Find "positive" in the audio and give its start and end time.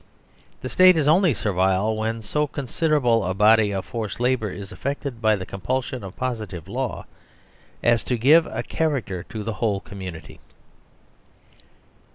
6.15-6.67